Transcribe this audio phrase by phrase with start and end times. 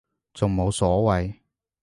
[0.33, 1.35] 仲冇所謂